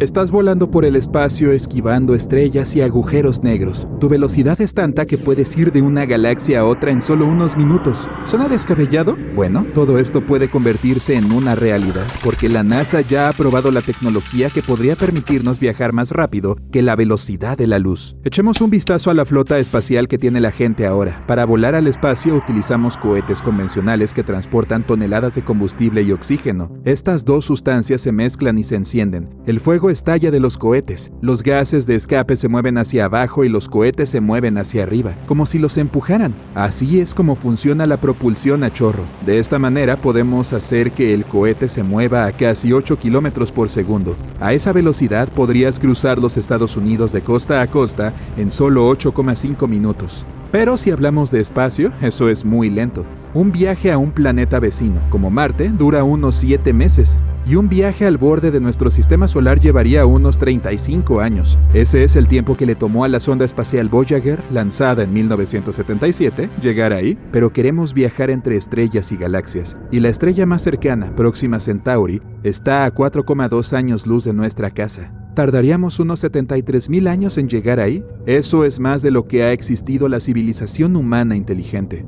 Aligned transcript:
Estás 0.00 0.30
volando 0.30 0.70
por 0.70 0.84
el 0.84 0.94
espacio 0.94 1.50
esquivando 1.50 2.14
estrellas 2.14 2.76
y 2.76 2.82
agujeros 2.82 3.42
negros. 3.42 3.88
Tu 3.98 4.08
velocidad 4.08 4.60
es 4.60 4.72
tanta 4.72 5.06
que 5.06 5.18
puedes 5.18 5.56
ir 5.56 5.72
de 5.72 5.82
una 5.82 6.06
galaxia 6.06 6.60
a 6.60 6.64
otra 6.66 6.92
en 6.92 7.02
solo 7.02 7.26
unos 7.26 7.56
minutos. 7.56 8.08
¿Suena 8.22 8.48
descabellado? 8.48 9.16
Bueno, 9.34 9.66
todo 9.74 9.98
esto 9.98 10.24
puede 10.24 10.48
convertirse 10.48 11.16
en 11.16 11.32
una 11.32 11.56
realidad, 11.56 12.06
porque 12.22 12.48
la 12.48 12.62
NASA 12.62 13.00
ya 13.00 13.28
ha 13.28 13.32
probado 13.32 13.72
la 13.72 13.80
tecnología 13.80 14.50
que 14.50 14.62
podría 14.62 14.94
permitirnos 14.94 15.58
viajar 15.58 15.92
más 15.92 16.12
rápido 16.12 16.56
que 16.70 16.82
la 16.82 16.94
velocidad 16.94 17.58
de 17.58 17.66
la 17.66 17.80
luz. 17.80 18.16
Echemos 18.22 18.60
un 18.60 18.70
vistazo 18.70 19.10
a 19.10 19.14
la 19.14 19.24
flota 19.24 19.58
espacial 19.58 20.06
que 20.06 20.16
tiene 20.16 20.40
la 20.40 20.52
gente 20.52 20.86
ahora. 20.86 21.24
Para 21.26 21.44
volar 21.44 21.74
al 21.74 21.88
espacio 21.88 22.36
utilizamos 22.36 22.96
cohetes 22.96 23.42
convencionales 23.42 24.14
que 24.14 24.22
transportan 24.22 24.86
toneladas 24.86 25.34
de 25.34 25.42
combustible 25.42 26.02
y 26.02 26.12
oxígeno. 26.12 26.70
Estas 26.84 27.24
dos 27.24 27.46
sustancias 27.46 28.00
se 28.00 28.12
mezclan 28.12 28.58
y 28.58 28.62
se 28.62 28.76
encienden. 28.76 29.28
El 29.44 29.58
fuego 29.58 29.87
estalla 29.90 30.30
de 30.30 30.40
los 30.40 30.58
cohetes. 30.58 31.12
Los 31.20 31.42
gases 31.42 31.86
de 31.86 31.94
escape 31.94 32.36
se 32.36 32.48
mueven 32.48 32.78
hacia 32.78 33.06
abajo 33.06 33.44
y 33.44 33.48
los 33.48 33.68
cohetes 33.68 34.10
se 34.10 34.20
mueven 34.20 34.58
hacia 34.58 34.82
arriba, 34.82 35.16
como 35.26 35.46
si 35.46 35.58
los 35.58 35.76
empujaran. 35.76 36.34
Así 36.54 37.00
es 37.00 37.14
como 37.14 37.34
funciona 37.34 37.86
la 37.86 37.98
propulsión 37.98 38.64
a 38.64 38.72
chorro. 38.72 39.06
De 39.24 39.38
esta 39.38 39.58
manera 39.58 40.00
podemos 40.00 40.52
hacer 40.52 40.92
que 40.92 41.14
el 41.14 41.24
cohete 41.24 41.68
se 41.68 41.82
mueva 41.82 42.26
a 42.26 42.32
casi 42.32 42.72
8 42.72 42.98
kilómetros 42.98 43.52
por 43.52 43.68
segundo. 43.68 44.16
A 44.40 44.52
esa 44.52 44.72
velocidad 44.72 45.28
podrías 45.28 45.78
cruzar 45.78 46.18
los 46.18 46.36
Estados 46.36 46.76
Unidos 46.76 47.12
de 47.12 47.22
costa 47.22 47.60
a 47.60 47.66
costa 47.66 48.12
en 48.36 48.50
solo 48.50 48.90
8,5 48.90 49.68
minutos. 49.68 50.26
Pero 50.50 50.76
si 50.76 50.90
hablamos 50.90 51.30
de 51.30 51.40
espacio, 51.40 51.92
eso 52.00 52.28
es 52.28 52.44
muy 52.44 52.70
lento. 52.70 53.04
Un 53.38 53.52
viaje 53.52 53.92
a 53.92 53.98
un 53.98 54.10
planeta 54.10 54.58
vecino, 54.58 55.00
como 55.10 55.30
Marte, 55.30 55.68
dura 55.68 56.02
unos 56.02 56.34
7 56.34 56.72
meses, 56.72 57.20
y 57.46 57.54
un 57.54 57.68
viaje 57.68 58.04
al 58.04 58.18
borde 58.18 58.50
de 58.50 58.58
nuestro 58.58 58.90
sistema 58.90 59.28
solar 59.28 59.60
llevaría 59.60 60.06
unos 60.06 60.38
35 60.38 61.20
años. 61.20 61.56
Ese 61.72 62.02
es 62.02 62.16
el 62.16 62.26
tiempo 62.26 62.56
que 62.56 62.66
le 62.66 62.74
tomó 62.74 63.04
a 63.04 63.08
la 63.08 63.20
sonda 63.20 63.44
espacial 63.44 63.88
Voyager, 63.88 64.42
lanzada 64.50 65.04
en 65.04 65.12
1977, 65.12 66.50
llegar 66.60 66.92
ahí, 66.92 67.16
pero 67.30 67.52
queremos 67.52 67.94
viajar 67.94 68.30
entre 68.30 68.56
estrellas 68.56 69.12
y 69.12 69.16
galaxias, 69.16 69.78
y 69.92 70.00
la 70.00 70.08
estrella 70.08 70.44
más 70.44 70.62
cercana, 70.62 71.14
Próxima 71.14 71.60
Centauri, 71.60 72.20
está 72.42 72.86
a 72.86 72.92
4,2 72.92 73.72
años 73.72 74.04
luz 74.04 74.24
de 74.24 74.32
nuestra 74.32 74.72
casa. 74.72 75.12
¿Tardaríamos 75.36 76.00
unos 76.00 76.24
73.000 76.24 77.08
años 77.08 77.38
en 77.38 77.48
llegar 77.48 77.78
ahí? 77.78 78.04
Eso 78.26 78.64
es 78.64 78.80
más 78.80 79.02
de 79.02 79.12
lo 79.12 79.28
que 79.28 79.44
ha 79.44 79.52
existido 79.52 80.08
la 80.08 80.18
civilización 80.18 80.96
humana 80.96 81.36
inteligente. 81.36 82.04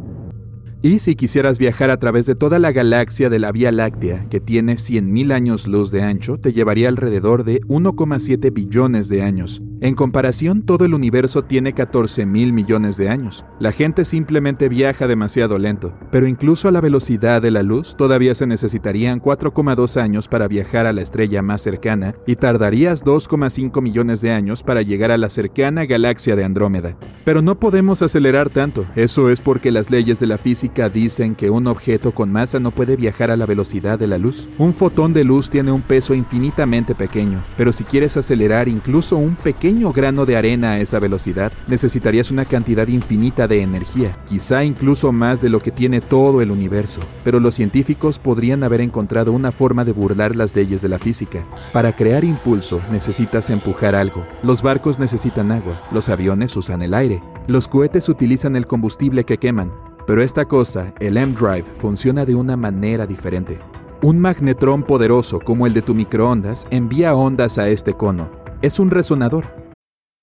Y 0.82 0.98
si 1.00 1.14
quisieras 1.14 1.58
viajar 1.58 1.90
a 1.90 1.98
través 1.98 2.24
de 2.24 2.34
toda 2.34 2.58
la 2.58 2.72
galaxia 2.72 3.28
de 3.28 3.38
la 3.38 3.52
Vía 3.52 3.70
Láctea, 3.70 4.26
que 4.30 4.40
tiene 4.40 4.76
100.000 4.76 5.30
años 5.30 5.66
luz 5.66 5.90
de 5.90 6.00
ancho, 6.00 6.38
te 6.38 6.54
llevaría 6.54 6.88
alrededor 6.88 7.44
de 7.44 7.60
1,7 7.64 8.50
billones 8.50 9.10
de 9.10 9.20
años. 9.20 9.62
En 9.82 9.94
comparación, 9.94 10.62
todo 10.62 10.86
el 10.86 10.94
universo 10.94 11.42
tiene 11.42 11.74
14 11.74 12.26
mil 12.26 12.52
millones 12.52 12.98
de 12.98 13.08
años. 13.08 13.46
La 13.58 13.72
gente 13.72 14.04
simplemente 14.04 14.68
viaja 14.68 15.06
demasiado 15.06 15.58
lento, 15.58 15.94
pero 16.10 16.26
incluso 16.26 16.68
a 16.68 16.70
la 16.70 16.82
velocidad 16.82 17.40
de 17.40 17.50
la 17.50 17.62
luz 17.62 17.96
todavía 17.96 18.34
se 18.34 18.46
necesitarían 18.46 19.20
4,2 19.20 19.98
años 19.98 20.28
para 20.28 20.48
viajar 20.48 20.86
a 20.86 20.92
la 20.92 21.00
estrella 21.00 21.40
más 21.40 21.62
cercana 21.62 22.14
y 22.26 22.36
tardarías 22.36 23.04
2,5 23.04 23.80
millones 23.80 24.20
de 24.20 24.32
años 24.32 24.62
para 24.62 24.82
llegar 24.82 25.10
a 25.10 25.18
la 25.18 25.30
cercana 25.30 25.86
galaxia 25.86 26.36
de 26.36 26.44
Andrómeda. 26.44 26.96
Pero 27.24 27.40
no 27.40 27.58
podemos 27.58 28.02
acelerar 28.02 28.50
tanto, 28.50 28.84
eso 28.96 29.30
es 29.30 29.40
porque 29.40 29.72
las 29.72 29.90
leyes 29.90 30.20
de 30.20 30.26
la 30.26 30.36
física 30.36 30.69
dicen 30.70 31.34
que 31.34 31.50
un 31.50 31.66
objeto 31.66 32.12
con 32.12 32.30
masa 32.30 32.60
no 32.60 32.70
puede 32.70 32.96
viajar 32.96 33.30
a 33.30 33.36
la 33.36 33.44
velocidad 33.44 33.98
de 33.98 34.06
la 34.06 34.18
luz. 34.18 34.48
Un 34.56 34.72
fotón 34.72 35.12
de 35.12 35.24
luz 35.24 35.50
tiene 35.50 35.72
un 35.72 35.82
peso 35.82 36.14
infinitamente 36.14 36.94
pequeño, 36.94 37.42
pero 37.56 37.72
si 37.72 37.84
quieres 37.84 38.16
acelerar 38.16 38.68
incluso 38.68 39.16
un 39.16 39.34
pequeño 39.34 39.92
grano 39.92 40.24
de 40.24 40.36
arena 40.36 40.72
a 40.72 40.80
esa 40.80 40.98
velocidad, 40.98 41.52
necesitarías 41.66 42.30
una 42.30 42.44
cantidad 42.44 42.86
infinita 42.86 43.48
de 43.48 43.62
energía, 43.62 44.16
quizá 44.28 44.64
incluso 44.64 45.12
más 45.12 45.42
de 45.42 45.50
lo 45.50 45.58
que 45.60 45.72
tiene 45.72 46.00
todo 46.00 46.40
el 46.40 46.50
universo. 46.50 47.00
Pero 47.24 47.40
los 47.40 47.54
científicos 47.54 48.18
podrían 48.18 48.62
haber 48.62 48.80
encontrado 48.80 49.32
una 49.32 49.52
forma 49.52 49.84
de 49.84 49.92
burlar 49.92 50.36
las 50.36 50.54
leyes 50.54 50.82
de 50.82 50.88
la 50.88 50.98
física. 50.98 51.44
Para 51.72 51.92
crear 51.92 52.24
impulso 52.24 52.80
necesitas 52.92 53.50
empujar 53.50 53.94
algo. 53.94 54.24
Los 54.44 54.62
barcos 54.62 54.98
necesitan 54.98 55.50
agua, 55.50 55.74
los 55.92 56.08
aviones 56.08 56.56
usan 56.56 56.82
el 56.82 56.94
aire, 56.94 57.22
los 57.46 57.68
cohetes 57.68 58.08
utilizan 58.08 58.56
el 58.56 58.66
combustible 58.66 59.24
que 59.24 59.38
queman. 59.38 59.89
Pero 60.10 60.24
esta 60.24 60.44
cosa, 60.44 60.92
el 60.98 61.16
M-Drive, 61.16 61.66
funciona 61.78 62.24
de 62.24 62.34
una 62.34 62.56
manera 62.56 63.06
diferente. 63.06 63.60
Un 64.02 64.18
magnetrón 64.18 64.82
poderoso 64.82 65.38
como 65.38 65.68
el 65.68 65.72
de 65.72 65.82
tu 65.82 65.94
microondas 65.94 66.66
envía 66.72 67.14
ondas 67.14 67.58
a 67.58 67.68
este 67.68 67.94
cono. 67.94 68.28
Es 68.60 68.80
un 68.80 68.90
resonador. 68.90 69.59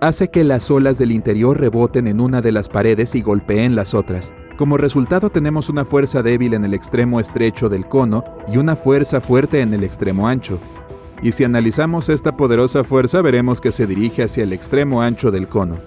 Hace 0.00 0.28
que 0.28 0.44
las 0.44 0.70
olas 0.70 0.98
del 0.98 1.12
interior 1.12 1.58
reboten 1.58 2.06
en 2.06 2.20
una 2.20 2.40
de 2.40 2.52
las 2.52 2.68
paredes 2.68 3.14
y 3.14 3.22
golpeen 3.22 3.74
las 3.74 3.94
otras. 3.94 4.32
Como 4.56 4.76
resultado 4.76 5.30
tenemos 5.30 5.68
una 5.68 5.84
fuerza 5.84 6.22
débil 6.22 6.54
en 6.54 6.64
el 6.64 6.74
extremo 6.74 7.20
estrecho 7.20 7.68
del 7.68 7.86
cono 7.86 8.24
y 8.52 8.58
una 8.58 8.76
fuerza 8.76 9.20
fuerte 9.20 9.60
en 9.60 9.72
el 9.74 9.84
extremo 9.84 10.28
ancho. 10.28 10.60
Y 11.22 11.32
si 11.32 11.44
analizamos 11.44 12.08
esta 12.08 12.36
poderosa 12.36 12.84
fuerza 12.84 13.22
veremos 13.22 13.60
que 13.60 13.72
se 13.72 13.86
dirige 13.86 14.24
hacia 14.24 14.44
el 14.44 14.52
extremo 14.52 15.02
ancho 15.02 15.30
del 15.30 15.48
cono. 15.48 15.78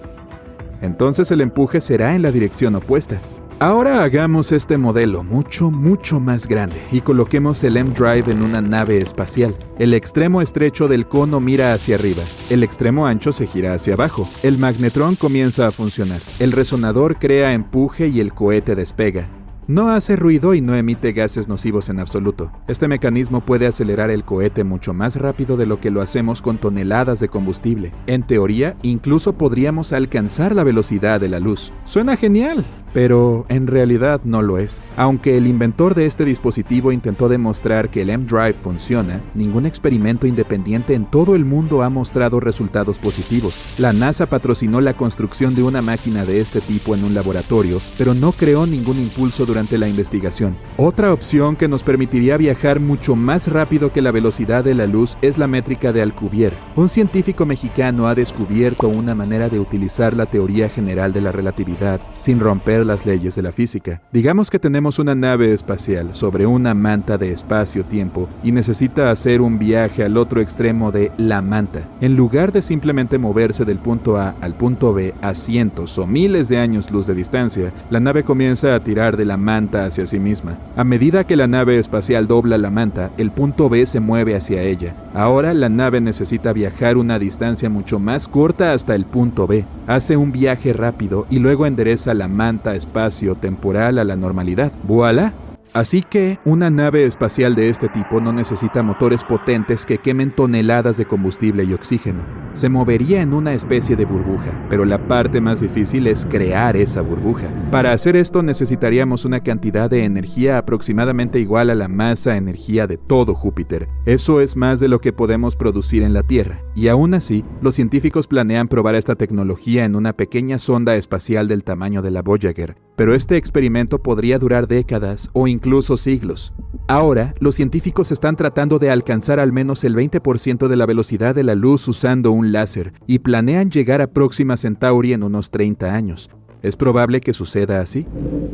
Entonces 0.80 1.30
el 1.30 1.40
empuje 1.40 1.80
será 1.80 2.14
en 2.14 2.22
la 2.22 2.32
dirección 2.32 2.74
opuesta. 2.74 3.20
Ahora 3.60 4.04
hagamos 4.04 4.52
este 4.52 4.76
modelo 4.76 5.24
mucho, 5.24 5.72
mucho 5.72 6.20
más 6.20 6.46
grande 6.46 6.80
y 6.92 7.00
coloquemos 7.00 7.64
el 7.64 7.76
M-Drive 7.76 8.30
en 8.30 8.42
una 8.42 8.62
nave 8.62 8.98
espacial. 8.98 9.56
El 9.80 9.94
extremo 9.94 10.40
estrecho 10.40 10.86
del 10.86 11.08
cono 11.08 11.40
mira 11.40 11.72
hacia 11.72 11.96
arriba, 11.96 12.22
el 12.50 12.62
extremo 12.62 13.08
ancho 13.08 13.32
se 13.32 13.48
gira 13.48 13.74
hacia 13.74 13.94
abajo. 13.94 14.28
El 14.44 14.58
magnetrón 14.58 15.16
comienza 15.16 15.66
a 15.66 15.72
funcionar. 15.72 16.20
El 16.38 16.52
resonador 16.52 17.18
crea 17.18 17.52
empuje 17.52 18.06
y 18.06 18.20
el 18.20 18.32
cohete 18.32 18.76
despega. 18.76 19.28
No 19.68 19.90
hace 19.90 20.16
ruido 20.16 20.54
y 20.54 20.62
no 20.62 20.74
emite 20.74 21.12
gases 21.12 21.46
nocivos 21.46 21.90
en 21.90 22.00
absoluto. 22.00 22.50
Este 22.68 22.88
mecanismo 22.88 23.42
puede 23.42 23.66
acelerar 23.66 24.08
el 24.08 24.24
cohete 24.24 24.64
mucho 24.64 24.94
más 24.94 25.16
rápido 25.16 25.58
de 25.58 25.66
lo 25.66 25.78
que 25.78 25.90
lo 25.90 26.00
hacemos 26.00 26.40
con 26.40 26.56
toneladas 26.56 27.20
de 27.20 27.28
combustible. 27.28 27.92
En 28.06 28.22
teoría, 28.22 28.76
incluso 28.80 29.34
podríamos 29.34 29.92
alcanzar 29.92 30.54
la 30.54 30.64
velocidad 30.64 31.20
de 31.20 31.28
la 31.28 31.38
luz. 31.38 31.74
Suena 31.84 32.16
genial, 32.16 32.64
pero 32.92 33.46
en 33.48 33.66
realidad 33.66 34.20
no 34.24 34.42
lo 34.42 34.58
es. 34.58 34.82
Aunque 34.96 35.36
el 35.36 35.46
inventor 35.46 35.94
de 35.94 36.06
este 36.06 36.24
dispositivo 36.24 36.92
intentó 36.92 37.28
demostrar 37.28 37.90
que 37.90 38.02
el 38.02 38.10
M-Drive 38.10 38.54
funciona, 38.54 39.20
ningún 39.34 39.66
experimento 39.66 40.26
independiente 40.26 40.94
en 40.94 41.06
todo 41.06 41.34
el 41.34 41.44
mundo 41.44 41.82
ha 41.82 41.90
mostrado 41.90 42.40
resultados 42.40 42.98
positivos. 42.98 43.64
La 43.78 43.92
NASA 43.92 44.26
patrocinó 44.26 44.80
la 44.80 44.94
construcción 44.94 45.54
de 45.54 45.62
una 45.62 45.82
máquina 45.82 46.24
de 46.24 46.40
este 46.40 46.60
tipo 46.60 46.94
en 46.94 47.04
un 47.04 47.14
laboratorio, 47.14 47.78
pero 47.96 48.14
no 48.14 48.32
creó 48.32 48.66
ningún 48.66 48.98
impulso 48.98 49.46
durante 49.46 49.78
la 49.78 49.88
investigación. 49.88 50.56
Otra 50.76 51.12
opción 51.12 51.56
que 51.56 51.68
nos 51.68 51.82
permitiría 51.82 52.36
viajar 52.36 52.80
mucho 52.80 53.16
más 53.16 53.48
rápido 53.48 53.92
que 53.92 54.02
la 54.02 54.10
velocidad 54.10 54.64
de 54.64 54.74
la 54.74 54.86
luz 54.86 55.16
es 55.22 55.38
la 55.38 55.46
métrica 55.46 55.92
de 55.92 56.02
Alcubierre. 56.02 56.56
Un 56.76 56.88
científico 56.88 57.46
mexicano 57.46 58.08
ha 58.08 58.14
descubierto 58.14 58.88
una 58.88 59.14
manera 59.14 59.48
de 59.48 59.60
utilizar 59.60 60.14
la 60.14 60.26
teoría 60.26 60.68
general 60.68 61.12
de 61.12 61.20
la 61.20 61.32
relatividad 61.32 62.00
sin 62.18 62.40
romper 62.40 62.77
las 62.84 63.06
leyes 63.06 63.34
de 63.34 63.42
la 63.42 63.52
física. 63.52 64.00
Digamos 64.12 64.50
que 64.50 64.58
tenemos 64.58 64.98
una 64.98 65.14
nave 65.14 65.52
espacial 65.52 66.14
sobre 66.14 66.46
una 66.46 66.74
manta 66.74 67.18
de 67.18 67.32
espacio-tiempo 67.32 68.28
y 68.42 68.52
necesita 68.52 69.10
hacer 69.10 69.40
un 69.40 69.58
viaje 69.58 70.04
al 70.04 70.16
otro 70.16 70.40
extremo 70.40 70.92
de 70.92 71.12
la 71.16 71.42
manta. 71.42 71.88
En 72.00 72.16
lugar 72.16 72.52
de 72.52 72.62
simplemente 72.62 73.18
moverse 73.18 73.64
del 73.64 73.78
punto 73.78 74.16
A 74.16 74.34
al 74.40 74.54
punto 74.54 74.92
B 74.92 75.14
a 75.22 75.34
cientos 75.34 75.98
o 75.98 76.06
miles 76.06 76.48
de 76.48 76.58
años 76.58 76.90
luz 76.90 77.06
de 77.06 77.14
distancia, 77.14 77.72
la 77.90 78.00
nave 78.00 78.24
comienza 78.24 78.74
a 78.74 78.80
tirar 78.80 79.16
de 79.16 79.24
la 79.24 79.36
manta 79.36 79.84
hacia 79.86 80.06
sí 80.06 80.18
misma. 80.18 80.58
A 80.76 80.84
medida 80.84 81.24
que 81.24 81.36
la 81.36 81.46
nave 81.46 81.78
espacial 81.78 82.26
dobla 82.26 82.58
la 82.58 82.70
manta, 82.70 83.10
el 83.18 83.30
punto 83.30 83.68
B 83.68 83.86
se 83.86 84.00
mueve 84.00 84.36
hacia 84.36 84.62
ella. 84.62 84.94
Ahora 85.18 85.52
la 85.52 85.68
nave 85.68 86.00
necesita 86.00 86.52
viajar 86.52 86.96
una 86.96 87.18
distancia 87.18 87.68
mucho 87.68 87.98
más 87.98 88.28
corta 88.28 88.72
hasta 88.72 88.94
el 88.94 89.04
punto 89.04 89.48
B. 89.48 89.64
Hace 89.88 90.16
un 90.16 90.30
viaje 90.30 90.72
rápido 90.72 91.26
y 91.28 91.40
luego 91.40 91.66
endereza 91.66 92.14
la 92.14 92.28
manta 92.28 92.76
espacio-temporal 92.76 93.98
a 93.98 94.04
la 94.04 94.14
normalidad. 94.14 94.70
¡Voilà! 94.84 95.34
Así 95.72 96.02
que 96.02 96.38
una 96.44 96.70
nave 96.70 97.04
espacial 97.04 97.56
de 97.56 97.68
este 97.68 97.88
tipo 97.88 98.20
no 98.20 98.32
necesita 98.32 98.84
motores 98.84 99.24
potentes 99.24 99.86
que 99.86 99.98
quemen 99.98 100.30
toneladas 100.30 100.98
de 100.98 101.06
combustible 101.06 101.64
y 101.64 101.72
oxígeno. 101.72 102.22
Se 102.58 102.68
movería 102.68 103.22
en 103.22 103.34
una 103.34 103.54
especie 103.54 103.94
de 103.94 104.04
burbuja, 104.04 104.66
pero 104.68 104.84
la 104.84 105.06
parte 105.06 105.40
más 105.40 105.60
difícil 105.60 106.08
es 106.08 106.26
crear 106.26 106.76
esa 106.76 107.02
burbuja. 107.02 107.46
Para 107.70 107.92
hacer 107.92 108.16
esto 108.16 108.42
necesitaríamos 108.42 109.24
una 109.24 109.44
cantidad 109.44 109.88
de 109.88 110.02
energía 110.02 110.58
aproximadamente 110.58 111.38
igual 111.38 111.70
a 111.70 111.76
la 111.76 111.86
masa 111.86 112.36
energía 112.36 112.88
de 112.88 112.96
todo 112.96 113.36
Júpiter. 113.36 113.88
Eso 114.06 114.40
es 114.40 114.56
más 114.56 114.80
de 114.80 114.88
lo 114.88 115.00
que 115.00 115.12
podemos 115.12 115.54
producir 115.54 116.02
en 116.02 116.12
la 116.12 116.24
Tierra. 116.24 116.64
Y 116.74 116.88
aún 116.88 117.14
así, 117.14 117.44
los 117.62 117.76
científicos 117.76 118.26
planean 118.26 118.66
probar 118.66 118.96
esta 118.96 119.14
tecnología 119.14 119.84
en 119.84 119.94
una 119.94 120.14
pequeña 120.14 120.58
sonda 120.58 120.96
espacial 120.96 121.46
del 121.46 121.62
tamaño 121.62 122.02
de 122.02 122.10
la 122.10 122.22
Voyager, 122.22 122.76
pero 122.96 123.14
este 123.14 123.36
experimento 123.36 124.02
podría 124.02 124.40
durar 124.40 124.66
décadas 124.66 125.30
o 125.32 125.46
incluso 125.46 125.96
siglos. 125.96 126.54
Ahora, 126.90 127.34
los 127.38 127.54
científicos 127.54 128.10
están 128.12 128.34
tratando 128.34 128.78
de 128.78 128.90
alcanzar 128.90 129.40
al 129.40 129.52
menos 129.52 129.84
el 129.84 129.94
20% 129.94 130.68
de 130.68 130.76
la 130.76 130.86
velocidad 130.86 131.34
de 131.34 131.44
la 131.44 131.54
luz 131.54 131.86
usando 131.86 132.32
un 132.32 132.47
láser 132.52 132.92
y 133.06 133.20
planean 133.20 133.70
llegar 133.70 134.00
a 134.00 134.08
Próxima 134.08 134.56
Centauri 134.56 135.12
en 135.12 135.22
unos 135.22 135.50
30 135.50 135.94
años. 135.94 136.30
¿Es 136.62 136.76
probable 136.76 137.20
que 137.20 137.32
suceda 137.32 137.80
así? 137.80 138.06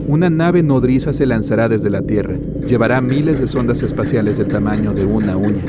Una 0.07 0.29
nave 0.29 0.63
nodriza 0.63 1.13
se 1.15 1.25
lanzará 1.25 1.69
desde 1.69 1.89
la 1.89 2.03
Tierra. 2.03 2.37
Llevará 2.67 3.01
miles 3.01 3.41
de 3.41 3.47
sondas 3.47 3.83
espaciales 3.83 4.37
del 4.37 4.49
tamaño 4.49 4.93
de 4.93 5.07
una 5.07 5.37
uña. 5.37 5.65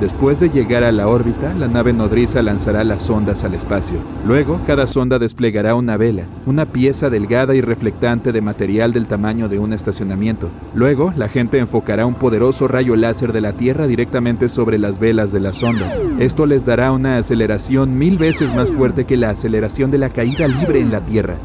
Después 0.00 0.40
de 0.40 0.48
llegar 0.48 0.82
a 0.82 0.92
la 0.92 1.08
órbita, 1.08 1.52
la 1.52 1.68
nave 1.68 1.92
nodriza 1.92 2.40
lanzará 2.40 2.84
las 2.84 3.02
sondas 3.02 3.44
al 3.44 3.52
espacio. 3.52 3.98
Luego, 4.26 4.58
cada 4.66 4.86
sonda 4.86 5.18
desplegará 5.18 5.74
una 5.74 5.98
vela, 5.98 6.24
una 6.46 6.64
pieza 6.64 7.10
delgada 7.10 7.54
y 7.54 7.60
reflectante 7.60 8.32
de 8.32 8.40
material 8.40 8.94
del 8.94 9.06
tamaño 9.06 9.50
de 9.50 9.58
un 9.58 9.74
estacionamiento. 9.74 10.48
Luego, 10.74 11.12
la 11.18 11.28
gente 11.28 11.58
enfocará 11.58 12.06
un 12.06 12.14
poderoso 12.14 12.66
rayo 12.66 12.96
láser 12.96 13.34
de 13.34 13.42
la 13.42 13.52
Tierra 13.52 13.86
directamente 13.86 14.48
sobre 14.48 14.78
las 14.78 14.98
velas 14.98 15.32
de 15.32 15.40
las 15.40 15.56
sondas. 15.56 16.02
Esto 16.18 16.46
les 16.46 16.64
dará 16.64 16.92
una 16.92 17.18
aceleración 17.18 17.98
mil 17.98 18.16
veces 18.16 18.54
más 18.54 18.72
fuerte 18.72 19.04
que 19.04 19.18
la 19.18 19.28
aceleración 19.28 19.90
de 19.90 19.98
la 19.98 20.08
caída 20.08 20.48
libre 20.48 20.80
en 20.80 20.92
la 20.92 21.04
Tierra. 21.04 21.36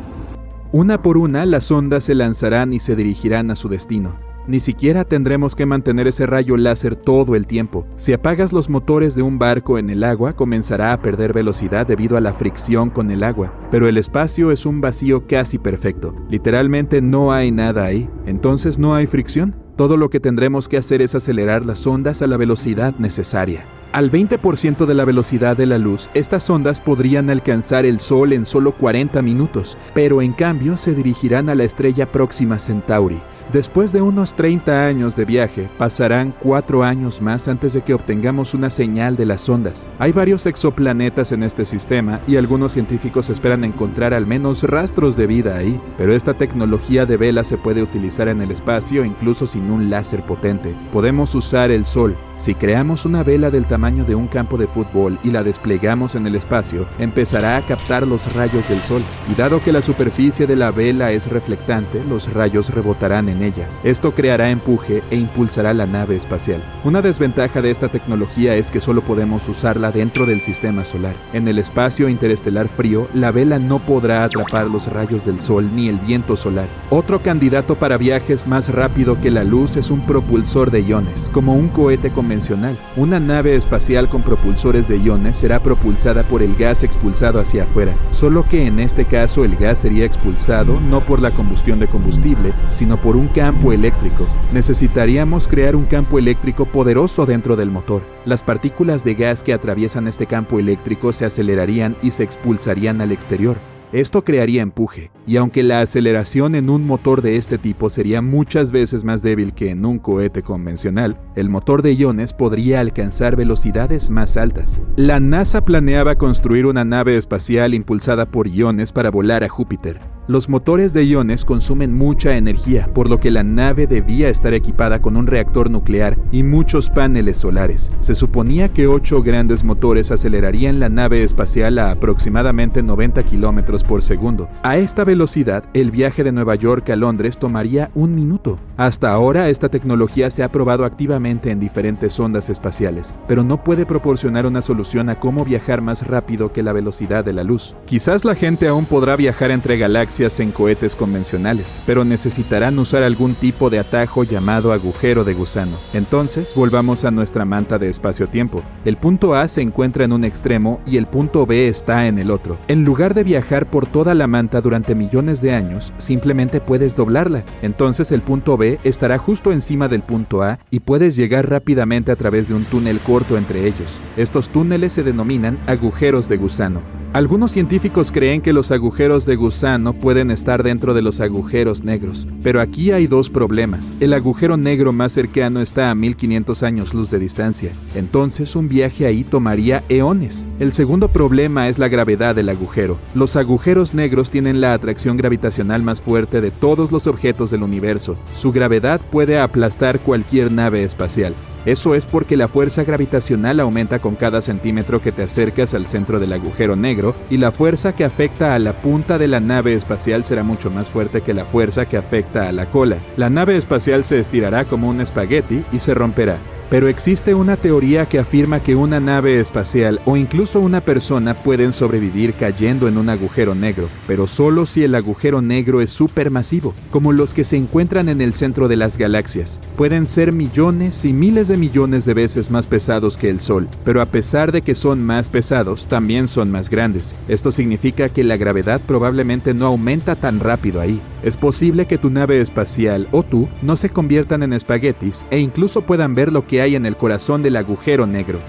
Una 0.71 1.01
por 1.01 1.17
una, 1.17 1.45
las 1.45 1.69
ondas 1.71 2.05
se 2.05 2.15
lanzarán 2.15 2.71
y 2.71 2.79
se 2.79 2.95
dirigirán 2.95 3.51
a 3.51 3.57
su 3.57 3.67
destino. 3.67 4.15
Ni 4.47 4.59
siquiera 4.59 5.03
tendremos 5.03 5.55
que 5.55 5.65
mantener 5.65 6.07
ese 6.07 6.27
rayo 6.27 6.55
láser 6.55 6.95
todo 6.95 7.35
el 7.35 7.47
tiempo. 7.47 7.85
Si 7.95 8.13
apagas 8.13 8.53
los 8.53 8.69
motores 8.69 9.15
de 9.15 9.23
un 9.23 9.39
barco 9.39 9.79
en 9.79 9.89
el 9.89 10.03
agua, 10.03 10.33
comenzará 10.33 10.93
a 10.93 11.01
perder 11.01 11.33
velocidad 11.33 11.87
debido 11.87 12.15
a 12.15 12.21
la 12.21 12.33
fricción 12.33 12.91
con 12.91 13.09
el 13.09 13.23
agua. 13.23 13.53
Pero 13.71 13.87
el 13.87 13.97
espacio 13.97 14.51
es 14.51 14.65
un 14.65 14.81
vacío 14.81 15.25
casi 15.27 15.57
perfecto. 15.57 16.15
Literalmente 16.29 17.01
no 17.01 17.31
hay 17.31 17.51
nada 17.51 17.85
ahí. 17.85 18.07
Entonces 18.25 18.77
no 18.77 18.93
hay 18.93 19.07
fricción. 19.07 19.64
Todo 19.75 19.97
lo 19.97 20.09
que 20.09 20.21
tendremos 20.21 20.69
que 20.69 20.77
hacer 20.77 21.01
es 21.01 21.15
acelerar 21.15 21.65
las 21.65 21.85
ondas 21.85 22.21
a 22.21 22.27
la 22.27 22.37
velocidad 22.37 22.95
necesaria. 22.97 23.67
Al 23.91 24.11
20% 24.11 24.85
de 24.85 24.93
la 24.93 25.05
velocidad 25.05 25.55
de 25.55 25.65
la 25.65 25.77
luz, 25.77 26.09
estas 26.13 26.49
ondas 26.49 26.81
podrían 26.81 27.29
alcanzar 27.29 27.85
el 27.85 27.99
Sol 27.99 28.33
en 28.33 28.45
solo 28.45 28.73
40 28.73 29.21
minutos, 29.21 29.77
pero 29.93 30.21
en 30.21 30.33
cambio 30.33 30.75
se 30.75 30.93
dirigirán 30.93 31.49
a 31.49 31.55
la 31.55 31.63
estrella 31.63 32.11
próxima 32.11 32.59
Centauri. 32.59 33.21
Después 33.53 33.93
de 33.93 34.01
unos 34.01 34.35
30 34.35 34.85
años 34.85 35.15
de 35.15 35.23
viaje, 35.23 35.69
pasarán 35.77 36.33
4 36.39 36.83
años 36.83 37.21
más 37.21 37.47
antes 37.47 37.71
de 37.71 37.83
que 37.83 37.93
obtengamos 37.93 38.53
una 38.53 38.69
señal 38.69 39.15
de 39.15 39.27
las 39.27 39.47
ondas. 39.47 39.89
Hay 39.97 40.11
varios 40.11 40.45
exoplanetas 40.45 41.31
en 41.31 41.43
este 41.43 41.63
sistema 41.63 42.19
y 42.27 42.35
algunos 42.35 42.73
científicos 42.73 43.29
esperan 43.29 43.63
encontrar 43.63 44.13
al 44.13 44.25
menos 44.25 44.63
rastros 44.63 45.15
de 45.15 45.27
vida 45.27 45.55
ahí, 45.55 45.79
pero 45.97 46.13
esta 46.13 46.33
tecnología 46.33 47.05
de 47.05 47.15
vela 47.15 47.45
se 47.45 47.57
puede 47.57 47.81
utilizar 47.81 48.27
en 48.27 48.41
el 48.41 48.51
espacio 48.51 49.05
incluso 49.05 49.45
sin 49.45 49.64
un 49.71 49.89
láser 49.89 50.23
potente. 50.23 50.75
Podemos 50.91 51.35
usar 51.35 51.71
el 51.71 51.85
Sol. 51.85 52.15
Si 52.37 52.53
creamos 52.53 53.05
una 53.05 53.23
vela 53.23 53.49
del 53.49 53.65
tamaño 53.65 54.03
de 54.03 54.13
un 54.13 54.27
campo 54.27 54.57
de 54.57 54.67
fútbol 54.67 55.17
y 55.23 55.31
la 55.31 55.41
desplegamos 55.41 56.15
en 56.15 56.27
el 56.27 56.35
espacio, 56.35 56.85
empezará 56.99 57.55
a 57.55 57.61
captar 57.61 58.05
los 58.05 58.33
rayos 58.33 58.67
del 58.67 58.81
Sol, 58.81 59.01
y 59.31 59.35
dado 59.35 59.63
que 59.63 59.71
la 59.71 59.81
superficie 59.81 60.45
de 60.45 60.57
la 60.57 60.71
vela 60.71 61.11
es 61.11 61.29
reflectante, 61.29 62.03
los 62.03 62.33
rayos 62.33 62.69
rebotarán 62.69 63.29
en 63.29 63.41
ella. 63.41 63.69
Esto 63.83 64.13
creará 64.13 64.49
empuje 64.49 65.01
e 65.09 65.15
impulsará 65.15 65.73
la 65.73 65.85
nave 65.85 66.17
espacial. 66.17 66.61
Una 66.83 67.01
desventaja 67.01 67.61
de 67.61 67.71
esta 67.71 67.87
tecnología 67.87 68.55
es 68.55 68.69
que 68.69 68.81
solo 68.81 69.01
podemos 69.01 69.47
usarla 69.47 69.91
dentro 69.91 70.25
del 70.25 70.41
sistema 70.41 70.83
solar. 70.83 71.15
En 71.31 71.47
el 71.47 71.57
espacio 71.57 72.09
interestelar 72.09 72.67
frío, 72.67 73.07
la 73.13 73.31
vela 73.31 73.59
no 73.59 73.79
podrá 73.79 74.25
atrapar 74.25 74.69
los 74.69 74.91
rayos 74.91 75.25
del 75.25 75.39
Sol 75.39 75.73
ni 75.73 75.87
el 75.87 75.99
viento 75.99 76.35
solar. 76.35 76.67
Otro 76.89 77.21
candidato 77.21 77.75
para 77.75 77.97
viajes 77.97 78.45
más 78.45 78.69
rápido 78.69 79.21
que 79.21 79.31
la 79.31 79.45
luz 79.45 79.54
es 79.55 79.89
un 79.89 80.01
propulsor 80.01 80.69
de 80.69 80.81
iones, 80.81 81.29
como 81.31 81.55
un 81.55 81.69
cohete 81.69 82.11
convencional. 82.11 82.77
Una 82.97 83.21
nave 83.21 83.55
espacial 83.55 84.09
con 84.09 84.21
propulsores 84.21 84.87
de 84.89 84.97
iones 84.97 85.37
será 85.37 85.63
propulsada 85.63 86.23
por 86.23 86.43
el 86.43 86.55
gas 86.55 86.83
expulsado 86.83 87.39
hacia 87.39 87.63
afuera, 87.63 87.95
solo 88.11 88.45
que 88.49 88.67
en 88.67 88.81
este 88.81 89.05
caso 89.05 89.45
el 89.45 89.55
gas 89.55 89.79
sería 89.79 90.05
expulsado 90.05 90.79
no 90.81 90.99
por 90.99 91.21
la 91.21 91.31
combustión 91.31 91.79
de 91.79 91.87
combustible, 91.87 92.51
sino 92.51 92.97
por 92.97 93.15
un 93.15 93.29
campo 93.29 93.71
eléctrico. 93.71 94.25
Necesitaríamos 94.51 95.47
crear 95.47 95.75
un 95.75 95.85
campo 95.85 96.19
eléctrico 96.19 96.65
poderoso 96.65 97.25
dentro 97.25 97.55
del 97.55 97.71
motor. 97.71 98.03
Las 98.25 98.43
partículas 98.43 99.05
de 99.05 99.15
gas 99.15 99.41
que 99.41 99.53
atraviesan 99.53 100.09
este 100.09 100.27
campo 100.27 100.59
eléctrico 100.59 101.13
se 101.13 101.25
acelerarían 101.25 101.95
y 102.01 102.11
se 102.11 102.23
expulsarían 102.23 102.99
al 102.99 103.13
exterior. 103.13 103.57
Esto 103.95 104.25
crearía 104.25 104.61
empuje, 104.61 105.09
y 105.25 105.37
aunque 105.37 105.63
la 105.63 105.79
aceleración 105.79 106.55
en 106.55 106.69
un 106.69 106.85
motor 106.85 107.21
de 107.21 107.37
este 107.37 107.57
tipo 107.57 107.87
sería 107.87 108.21
muchas 108.21 108.73
veces 108.73 109.05
más 109.05 109.21
débil 109.21 109.53
que 109.53 109.69
en 109.69 109.85
un 109.85 109.99
cohete 109.99 110.41
convencional, 110.41 111.17
el 111.37 111.47
motor 111.47 111.81
de 111.81 111.93
iones 111.93 112.33
podría 112.33 112.81
alcanzar 112.81 113.37
velocidades 113.37 114.09
más 114.09 114.35
altas. 114.35 114.83
La 114.97 115.21
NASA 115.21 115.63
planeaba 115.63 116.15
construir 116.15 116.65
una 116.65 116.83
nave 116.83 117.15
espacial 117.15 117.73
impulsada 117.73 118.25
por 118.25 118.49
iones 118.49 118.91
para 118.91 119.11
volar 119.11 119.45
a 119.45 119.47
Júpiter, 119.47 120.01
los 120.27 120.49
motores 120.49 120.91
de 120.91 121.05
iones 121.05 121.45
consumen 121.45 121.93
mucha 121.93 122.35
energía, 122.35 122.89
por 122.93 123.09
lo 123.09 123.19
que 123.19 123.29
la 123.29 123.43
nave 123.43 123.85
debía 123.85 124.29
estar 124.29 124.55
equipada 124.55 124.99
con 124.99 125.17
un 125.17 125.27
reactor 125.27 125.69
nuclear 125.69 126.17
y 126.31 126.41
muchos 126.41 126.89
paneles 126.89 127.37
solares. 127.37 127.91
Se 127.99 128.15
suponía 128.15 128.69
que 128.69 128.87
ocho 128.87 129.21
grandes 129.21 129.63
motores 129.63 130.09
acelerarían 130.09 130.79
la 130.79 130.89
nave 130.89 131.23
espacial 131.23 131.77
a 131.77 131.91
aproximadamente 131.91 132.81
90 132.81 133.21
kilómetros 133.21 133.83
por 133.83 134.01
segundo. 134.01 134.49
A 134.63 134.77
esta 134.77 135.03
velocidad, 135.03 135.63
el 135.75 135.91
viaje 135.91 136.23
de 136.23 136.31
Nueva 136.31 136.55
York 136.55 136.89
a 136.89 136.95
Londres 136.95 137.37
tomaría 137.37 137.91
un 137.93 138.15
minuto. 138.15 138.59
Hasta 138.77 139.11
ahora, 139.11 139.49
esta 139.49 139.69
tecnología 139.69 140.31
se 140.31 140.41
ha 140.41 140.51
probado 140.51 140.85
activamente 140.85 141.51
en 141.51 141.59
diferentes 141.59 142.19
ondas 142.19 142.49
espaciales, 142.49 143.13
pero 143.27 143.43
no 143.43 143.63
puede 143.63 143.85
proporcionar 143.85 144.47
una 144.47 144.63
solución 144.63 145.09
a 145.09 145.19
cómo 145.19 145.45
viajar 145.45 145.81
más 145.81 146.07
rápido 146.07 146.51
que 146.51 146.63
la 146.63 146.73
velocidad 146.73 147.23
de 147.23 147.33
la 147.33 147.43
luz. 147.43 147.75
Quizás 147.85 148.25
la 148.25 148.33
gente 148.33 148.67
aún 148.67 148.85
podrá 148.85 149.15
viajar 149.15 149.51
entre 149.51 149.77
galaxias 149.77 150.14
en 150.15 150.51
cohetes 150.51 150.95
convencionales, 150.95 151.81
pero 151.85 152.05
necesitarán 152.05 152.79
usar 152.79 153.03
algún 153.03 153.35
tipo 153.35 153.69
de 153.69 153.79
atajo 153.79 154.23
llamado 154.23 154.71
agujero 154.71 155.25
de 155.25 155.33
gusano. 155.33 155.77
Entonces, 155.93 156.53
volvamos 156.55 157.03
a 157.03 157.11
nuestra 157.11 157.43
manta 157.43 157.77
de 157.77 157.89
espacio-tiempo. 157.89 158.63
El 158.85 158.95
punto 158.95 159.35
A 159.35 159.49
se 159.49 159.61
encuentra 159.61 160.05
en 160.05 160.13
un 160.13 160.23
extremo 160.23 160.79
y 160.85 160.95
el 160.95 161.05
punto 161.05 161.45
B 161.45 161.67
está 161.67 162.07
en 162.07 162.17
el 162.17 162.31
otro. 162.31 162.57
En 162.69 162.85
lugar 162.85 163.13
de 163.13 163.25
viajar 163.25 163.69
por 163.69 163.87
toda 163.87 164.15
la 164.15 164.25
manta 164.25 164.61
durante 164.61 164.95
millones 164.95 165.41
de 165.41 165.53
años, 165.53 165.93
simplemente 165.97 166.61
puedes 166.61 166.95
doblarla. 166.95 167.43
Entonces 167.61 168.13
el 168.13 168.21
punto 168.21 168.55
B 168.55 168.79
estará 168.85 169.17
justo 169.17 169.51
encima 169.51 169.89
del 169.89 170.01
punto 170.01 170.43
A 170.43 170.59
y 170.71 170.79
puedes 170.79 171.17
llegar 171.17 171.49
rápidamente 171.49 172.13
a 172.13 172.15
través 172.15 172.47
de 172.47 172.53
un 172.53 172.63
túnel 172.63 172.99
corto 172.99 173.37
entre 173.37 173.67
ellos. 173.67 174.01
Estos 174.15 174.47
túneles 174.47 174.93
se 174.93 175.03
denominan 175.03 175.59
agujeros 175.67 176.29
de 176.29 176.37
gusano. 176.37 176.79
Algunos 177.15 177.51
científicos 177.51 178.11
creen 178.11 178.41
que 178.41 178.51
los 178.51 178.73
agujeros 178.73 179.25
de 179.25 179.37
gusano 179.37 179.93
pueden 180.05 180.29
estar 180.29 180.61
dentro 180.61 180.93
de 180.93 181.01
los 181.01 181.19
agujeros 181.19 181.83
negros, 181.83 182.27
pero 182.43 182.61
aquí 182.61 182.91
hay 182.91 183.07
dos 183.07 183.31
problemas. 183.31 183.91
El 183.99 184.13
agujero 184.13 184.55
negro 184.55 184.93
más 184.93 185.13
cercano 185.13 185.61
está 185.61 185.89
a 185.89 185.95
1500 185.95 186.61
años 186.61 186.93
luz 186.93 187.09
de 187.09 187.17
distancia, 187.17 187.73
entonces 187.95 188.55
un 188.55 188.69
viaje 188.69 189.07
ahí 189.07 189.23
tomaría 189.23 189.83
eones. 189.89 190.47
El 190.59 190.73
segundo 190.73 191.07
problema 191.07 191.69
es 191.69 191.79
la 191.79 191.87
gravedad 191.87 192.35
del 192.35 192.49
agujero. 192.49 192.99
Los 193.15 193.35
agujeros 193.35 193.95
negros 193.95 194.29
tienen 194.29 194.61
la 194.61 194.75
atracción 194.75 195.17
gravitacional 195.17 195.81
más 195.81 196.01
fuerte 196.01 196.39
de 196.39 196.51
todos 196.51 196.91
los 196.91 197.07
objetos 197.07 197.49
del 197.49 197.63
universo. 197.63 198.15
Su 198.33 198.51
gravedad 198.51 199.01
puede 199.09 199.39
aplastar 199.39 200.01
cualquier 200.01 200.51
nave 200.51 200.83
espacial. 200.83 201.33
Eso 201.65 201.95
es 201.95 202.05
porque 202.05 202.37
la 202.37 202.47
fuerza 202.47 202.83
gravitacional 202.83 203.59
aumenta 203.59 203.99
con 203.99 204.15
cada 204.15 204.41
centímetro 204.41 205.01
que 205.01 205.11
te 205.11 205.23
acercas 205.23 205.73
al 205.73 205.87
centro 205.87 206.19
del 206.19 206.33
agujero 206.33 206.75
negro 206.75 207.15
y 207.29 207.37
la 207.37 207.51
fuerza 207.51 207.95
que 207.95 208.05
afecta 208.05 208.53
a 208.53 208.59
la 208.59 208.73
punta 208.73 209.17
de 209.17 209.27
la 209.27 209.39
nave 209.39 209.73
espacial 209.73 210.23
será 210.23 210.43
mucho 210.43 210.69
más 210.69 210.91
fuerte 210.91 211.21
que 211.21 211.33
la 211.33 211.45
fuerza 211.45 211.87
que 211.87 211.97
afecta 211.97 212.47
a 212.47 212.51
la 212.51 212.67
cola. 212.67 212.97
La 213.17 213.31
nave 213.31 213.57
espacial 213.57 214.03
se 214.03 214.19
estirará 214.19 214.65
como 214.65 214.89
un 214.89 215.01
espagueti 215.01 215.63
y 215.71 215.79
se 215.79 215.95
romperá. 215.95 216.37
Pero 216.69 216.87
existe 216.87 217.33
una 217.35 217.57
teoría 217.57 218.07
que 218.07 218.17
afirma 218.17 218.59
que 218.59 218.75
una 218.75 218.99
nave 218.99 219.39
espacial 219.39 220.01
o 220.05 220.17
incluso 220.17 220.59
una 220.59 220.81
persona 220.81 221.35
pueden 221.35 221.73
sobrevivir 221.73 222.33
cayendo 222.33 222.87
en 222.87 222.97
un 222.97 223.09
agujero 223.09 223.53
negro, 223.53 223.87
pero 224.07 224.25
solo 224.25 224.65
si 224.65 224.83
el 224.83 224.95
agujero 224.95 225.41
negro 225.41 225.81
es 225.81 225.91
supermasivo, 225.91 226.73
como 226.89 227.11
los 227.11 227.33
que 227.33 227.43
se 227.43 227.57
encuentran 227.57 228.09
en 228.09 228.19
el 228.19 228.33
centro 228.33 228.67
de 228.67 228.77
las 228.77 228.97
galaxias. 228.97 229.61
Pueden 229.75 230.07
ser 230.07 230.31
millones 230.31 231.05
y 231.05 231.13
miles 231.13 231.47
de 231.47 231.57
millones 231.57 232.05
de 232.05 232.15
veces 232.15 232.49
más 232.49 232.65
pesados 232.65 233.17
que 233.17 233.29
el 233.29 233.39
Sol, 233.39 233.69
pero 233.83 234.01
a 234.01 234.07
pesar 234.07 234.51
de 234.51 234.63
que 234.63 234.73
son 234.73 235.03
más 235.03 235.29
pesados, 235.29 235.87
también 235.87 236.27
son 236.27 236.49
más 236.49 236.69
grandes. 236.69 237.15
Esto 237.27 237.51
significa 237.51 238.09
que 238.09 238.23
la 238.23 238.37
gravedad 238.37 238.81
probablemente 238.85 239.53
no 239.53 239.67
aumenta 239.67 240.15
tan 240.15 240.39
rápido 240.39 240.81
ahí. 240.81 241.01
Es 241.21 241.37
posible 241.37 241.87
que 241.87 241.97
tu 241.97 242.09
nave 242.09 242.39
espacial 242.39 243.07
o 243.11 243.23
tú 243.23 243.47
no 243.61 243.75
se 243.75 243.89
conviertan 243.89 244.43
en 244.43 244.53
espaguetis 244.53 245.25
e 245.31 245.39
incluso 245.39 245.81
puedan 245.81 246.13
ver 246.13 246.31
lo 246.31 246.45
hay 246.61 246.75
en 246.75 246.85
el 246.85 246.97
corazón 246.97 247.43
del 247.43 247.55
agujero 247.55 248.05
negro. 248.05 248.39